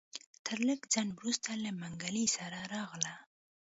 [0.45, 3.13] تر لږ ځنډ وروسته له منګلي سره راغله.